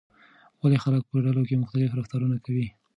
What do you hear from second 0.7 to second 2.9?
خلک په ډلو کې مختلف رفتارونه کوي؟